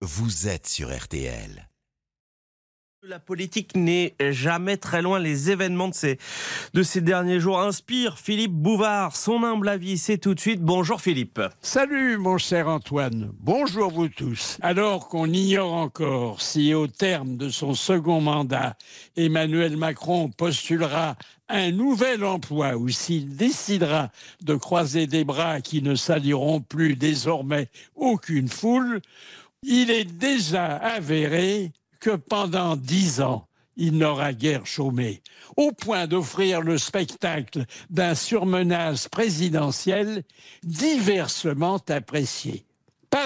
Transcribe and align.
vous 0.00 0.46
êtes 0.46 0.68
sur 0.68 0.96
RTL. 0.96 1.68
La 3.02 3.18
politique 3.18 3.76
n'est 3.76 4.14
jamais 4.30 4.76
très 4.76 5.02
loin. 5.02 5.18
Les 5.18 5.50
événements 5.50 5.88
de 5.88 5.94
ces, 5.94 6.18
de 6.74 6.82
ces 6.82 7.00
derniers 7.00 7.40
jours 7.40 7.60
inspirent 7.60 8.18
Philippe 8.18 8.52
Bouvard. 8.52 9.16
Son 9.16 9.42
humble 9.44 9.68
avis, 9.68 9.98
c'est 9.98 10.18
tout 10.18 10.34
de 10.34 10.40
suite. 10.40 10.60
Bonjour 10.60 11.00
Philippe. 11.00 11.40
Salut 11.62 12.18
mon 12.18 12.38
cher 12.38 12.68
Antoine, 12.68 13.30
bonjour 13.40 13.90
vous 13.90 14.08
tous. 14.08 14.58
Alors 14.62 15.08
qu'on 15.08 15.32
ignore 15.32 15.74
encore 15.74 16.42
si 16.42 16.74
au 16.74 16.86
terme 16.86 17.36
de 17.36 17.48
son 17.48 17.74
second 17.74 18.20
mandat, 18.20 18.76
Emmanuel 19.16 19.76
Macron 19.76 20.28
postulera 20.28 21.16
un 21.48 21.70
nouvel 21.70 22.24
emploi 22.24 22.76
ou 22.76 22.88
s'il 22.88 23.36
décidera 23.36 24.10
de 24.42 24.54
croiser 24.54 25.06
des 25.06 25.24
bras 25.24 25.60
qui 25.60 25.82
ne 25.82 25.94
saliront 25.94 26.60
plus 26.60 26.96
désormais 26.96 27.68
aucune 27.94 28.48
foule, 28.48 29.00
il 29.62 29.90
est 29.90 30.04
déjà 30.04 30.76
avéré 30.76 31.72
que 32.00 32.16
pendant 32.16 32.76
dix 32.76 33.20
ans, 33.20 33.46
il 33.76 33.96
n'aura 33.96 34.32
guère 34.32 34.66
chômé, 34.66 35.22
au 35.56 35.72
point 35.72 36.06
d'offrir 36.06 36.60
le 36.60 36.78
spectacle 36.78 37.64
d'un 37.90 38.14
surmenage 38.14 39.08
présidentiel 39.08 40.24
diversement 40.62 41.80
apprécié. 41.88 42.67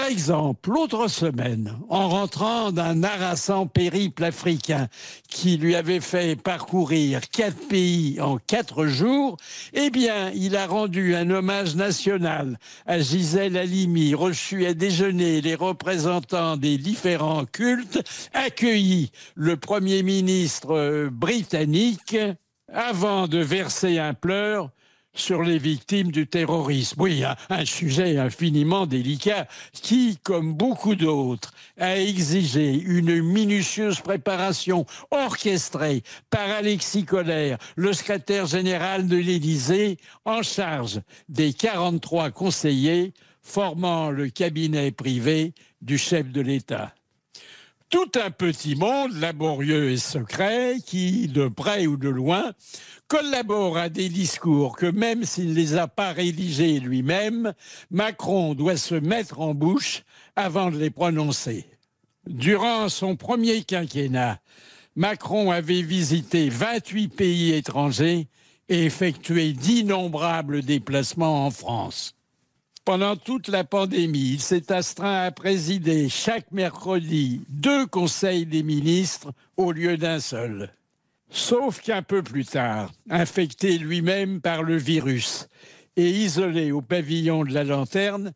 Par 0.03 0.11
exemple, 0.11 0.71
l'autre 0.71 1.07
semaine, 1.07 1.79
en 1.89 2.09
rentrant 2.09 2.73
d'un 2.73 3.05
harassant 3.05 3.69
périple 3.69 4.25
africain 4.25 4.89
qui 5.29 5.57
lui 5.57 5.77
avait 5.77 6.01
fait 6.01 6.35
parcourir 6.35 7.21
quatre 7.31 7.69
pays 7.69 8.21
en 8.21 8.39
quatre 8.39 8.87
jours, 8.87 9.37
eh 9.75 9.91
bien, 9.91 10.33
il 10.35 10.57
a 10.57 10.67
rendu 10.67 11.15
un 11.15 11.31
hommage 11.31 11.77
national 11.77 12.59
à 12.85 12.99
Gisèle 12.99 13.57
Halimi, 13.57 14.13
reçu 14.15 14.67
à 14.67 14.75
déjeuner. 14.75 15.41
Les 15.41 15.55
représentants 15.55 16.57
des 16.57 16.79
différents 16.79 17.45
cultes, 17.45 18.03
accueilli 18.35 19.13
le 19.37 19.57
Premier 19.57 20.03
ministre 20.03 21.11
britannique 21.13 22.17
avant 22.73 23.29
de 23.29 23.39
verser 23.39 24.01
un 24.01 24.15
pleur 24.15 24.73
sur 25.15 25.43
les 25.43 25.59
victimes 25.59 26.11
du 26.11 26.27
terrorisme. 26.27 27.01
Oui, 27.01 27.23
un, 27.51 27.65
sujet 27.65 28.19
infiniment 28.19 28.87
délicat 28.87 29.47
qui, 29.73 30.19
comme 30.23 30.55
beaucoup 30.55 30.95
d'autres, 30.95 31.53
a 31.79 31.99
exigé 31.99 32.73
une 32.73 33.23
minutieuse 33.23 34.01
préparation 34.01 34.87
orchestrée 35.11 36.03
par 36.31 36.49
Alexis 36.51 37.05
Collère, 37.05 37.59
le 37.77 37.93
secrétaire 37.93 38.47
général 38.47 39.07
de 39.07 39.17
l'Élysée, 39.17 39.99
en 40.25 40.43
charge 40.43 41.01
des 41.29 41.53
43 41.53 42.31
conseillers 42.31 43.13
formant 43.43 44.11
le 44.11 44.29
cabinet 44.29 44.93
privé 44.93 45.53
du 45.81 45.99
chef 45.99 46.31
de 46.31 46.41
l'État 46.41 46.95
tout 47.93 48.11
un 48.15 48.31
petit 48.31 48.75
monde 48.75 49.13
laborieux 49.19 49.91
et 49.91 49.99
secret 49.99 50.79
qui, 50.85 51.29
de 51.29 51.47
près 51.47 51.87
ou 51.87 51.99
de 51.99 52.09
loin, 52.09 52.53
collabore 53.07 53.77
à 53.77 53.91
des 53.91 54.09
discours 54.09 54.77
que 54.77 54.87
même 54.87 55.25
s'il 55.25 55.51
ne 55.51 55.55
les 55.55 55.77
a 55.77 55.89
pas 55.89 56.13
rédigés 56.13 56.81
lui-même, 56.81 57.53
Macron 57.91 58.55
doit 58.55 58.79
se 58.79 58.95
mettre 58.95 59.41
en 59.41 59.53
bouche 59.53 60.05
avant 60.37 60.71
de 60.71 60.79
les 60.79 60.89
prononcer. 60.89 61.67
Durant 62.27 62.89
son 62.89 63.15
premier 63.15 63.63
quinquennat, 63.63 64.41
Macron 64.97 65.51
avait 65.51 65.83
visité 65.83 66.49
28 66.49 67.09
pays 67.09 67.53
étrangers 67.53 68.27
et 68.71 68.87
effectué 68.87 69.53
d'innombrables 69.53 70.63
déplacements 70.63 71.45
en 71.45 71.51
France. 71.51 72.15
Pendant 72.85 73.15
toute 73.15 73.47
la 73.47 73.63
pandémie, 73.63 74.33
il 74.33 74.41
s'est 74.41 74.73
astreint 74.73 75.23
à 75.23 75.31
présider 75.31 76.09
chaque 76.09 76.51
mercredi 76.51 77.43
deux 77.49 77.87
conseils 77.87 78.45
des 78.45 78.65
ministres 78.65 79.33
au 79.57 79.71
lieu 79.71 79.97
d'un 79.97 80.19
seul. 80.19 80.75
Sauf 81.31 81.81
qu'un 81.81 82.03
peu 82.03 82.25
plus 82.25 82.45
tard, 82.45 82.91
infecté 83.09 83.79
lui-même 83.79 84.41
par 84.41 84.65
le 84.65 84.77
virus 84.77 85.49
et 85.97 86.11
isolé 86.11 86.73
au 86.73 86.83
pavillon 86.83 87.45
de 87.45 87.55
la 87.55 87.63
lanterne, 87.63 88.33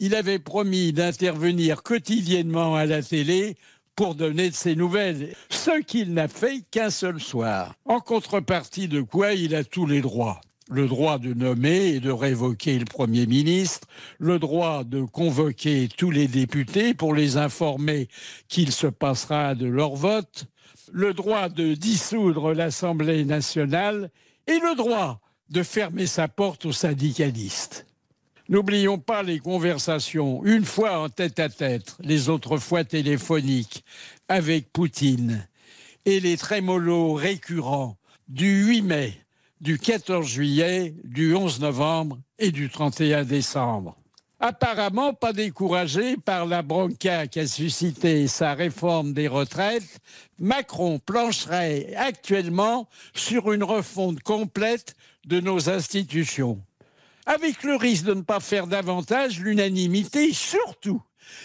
il 0.00 0.16
avait 0.16 0.40
promis 0.40 0.92
d'intervenir 0.92 1.84
quotidiennement 1.84 2.74
à 2.74 2.86
la 2.86 3.00
télé 3.00 3.54
pour 3.94 4.16
donner 4.16 4.50
de 4.50 4.56
ses 4.56 4.74
nouvelles, 4.74 5.36
ce 5.50 5.80
qu'il 5.82 6.14
n'a 6.14 6.26
fait 6.26 6.64
qu'un 6.72 6.90
seul 6.90 7.20
soir. 7.20 7.76
En 7.84 8.00
contrepartie 8.00 8.88
de 8.88 9.02
quoi 9.02 9.34
il 9.34 9.54
a 9.54 9.62
tous 9.62 9.86
les 9.86 10.00
droits 10.00 10.40
le 10.70 10.86
droit 10.86 11.18
de 11.18 11.34
nommer 11.34 11.94
et 11.94 12.00
de 12.00 12.10
révoquer 12.10 12.78
le 12.78 12.84
Premier 12.84 13.26
ministre, 13.26 13.86
le 14.18 14.38
droit 14.38 14.84
de 14.84 15.02
convoquer 15.02 15.88
tous 15.96 16.10
les 16.10 16.26
députés 16.26 16.94
pour 16.94 17.14
les 17.14 17.36
informer 17.36 18.08
qu'il 18.48 18.72
se 18.72 18.86
passera 18.86 19.54
de 19.54 19.66
leur 19.66 19.94
vote, 19.94 20.46
le 20.92 21.12
droit 21.12 21.48
de 21.48 21.74
dissoudre 21.74 22.52
l'Assemblée 22.52 23.24
nationale 23.24 24.10
et 24.46 24.58
le 24.58 24.74
droit 24.76 25.20
de 25.50 25.62
fermer 25.62 26.06
sa 26.06 26.28
porte 26.28 26.64
aux 26.64 26.72
syndicalistes. 26.72 27.86
N'oublions 28.48 28.98
pas 28.98 29.22
les 29.22 29.38
conversations, 29.38 30.44
une 30.44 30.64
fois 30.64 30.98
en 30.98 31.08
tête 31.08 31.38
à 31.38 31.48
tête, 31.48 31.96
les 32.00 32.28
autres 32.28 32.58
fois 32.58 32.84
téléphoniques, 32.84 33.84
avec 34.28 34.70
Poutine, 34.70 35.48
et 36.04 36.20
les 36.20 36.36
trémolos 36.36 37.14
récurrents 37.14 37.96
du 38.28 38.66
8 38.66 38.82
mai 38.82 39.23
du 39.64 39.78
14 39.78 40.26
juillet, 40.26 40.94
du 41.04 41.34
11 41.34 41.60
novembre 41.60 42.18
et 42.38 42.50
du 42.50 42.68
31 42.68 43.24
décembre. 43.24 43.96
Apparemment 44.38 45.14
pas 45.14 45.32
découragé 45.32 46.18
par 46.18 46.44
la 46.44 46.60
bronca 46.60 47.26
qu'a 47.28 47.46
suscité 47.46 48.28
sa 48.28 48.52
réforme 48.52 49.14
des 49.14 49.26
retraites, 49.26 50.00
Macron 50.38 50.98
plancherait 50.98 51.94
actuellement 51.96 52.90
sur 53.14 53.54
une 53.54 53.64
refonte 53.64 54.20
complète 54.20 54.96
de 55.24 55.40
nos 55.40 55.70
institutions. 55.70 56.60
Avec 57.24 57.62
le 57.62 57.76
risque 57.76 58.04
de 58.04 58.12
ne 58.12 58.20
pas 58.20 58.40
faire 58.40 58.66
davantage 58.66 59.40
l'unanimité, 59.40 60.34
surtout 60.34 61.02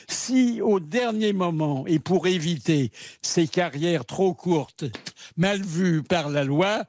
si 0.10 0.60
au 0.60 0.82
dernier 0.82 1.32
moment, 1.32 1.88
et 1.88 2.00
pour 2.00 2.28
éviter 2.28 2.92
ces 3.22 3.48
carrières 3.48 4.04
trop 4.04 4.34
courtes, 4.34 4.84
mal 5.38 5.62
vues 5.62 6.04
par 6.04 6.28
la 6.28 6.44
loi, 6.44 6.84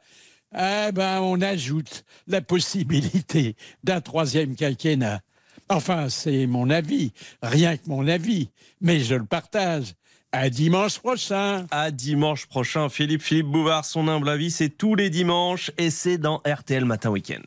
eh 0.55 0.93
ben, 0.93 1.21
on 1.21 1.41
ajoute 1.41 2.05
la 2.27 2.41
possibilité 2.41 3.57
d'un 3.85 4.01
troisième 4.01 4.57
quinquennat. 4.57 5.21
Enfin, 5.69 6.09
c'est 6.09 6.47
mon 6.47 6.69
avis, 6.69 7.13
rien 7.43 7.77
que 7.77 7.89
mon 7.89 8.09
avis, 8.09 8.51
mais 8.81 9.01
je 9.01 9.15
le 9.15 9.25
partage. 9.25 9.95
À 10.33 10.49
dimanche 10.49 10.99
prochain. 10.99 11.67
À 11.71 11.91
dimanche 11.91 12.47
prochain, 12.47 12.89
Philippe 12.89 13.23
Philippe 13.23 13.49
Bouvard, 13.49 13.85
son 13.85 14.07
humble 14.09 14.29
avis, 14.29 14.51
c'est 14.51 14.69
tous 14.69 14.95
les 14.95 15.11
dimanches 15.11 15.73
et 15.77 15.91
c'est 15.91 16.19
dans 16.19 16.41
RTL 16.47 16.85
Matin 16.85 17.11
Week-end. 17.11 17.43